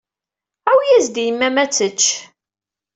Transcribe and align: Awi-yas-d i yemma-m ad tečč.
Awi-yas-d 0.71 1.15
i 1.17 1.23
yemma-m 1.25 1.57
ad 1.63 1.71
tečč. 1.71 2.01